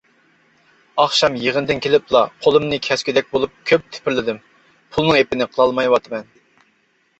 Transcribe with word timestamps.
ئاخشام 1.03 1.35
يىغىندىن 1.43 1.81
كېلىپلا 1.87 2.21
قولۇمنى 2.47 2.81
كەسكۈدەك 2.89 3.29
بولۇپ 3.37 3.61
كۆپ 3.73 3.87
تېپىرلىدىم، 3.99 4.43
پۇلنىڭ 4.97 5.21
ئېپىنى 5.23 5.51
قىلالمايۋاتىمەن. 5.55 6.37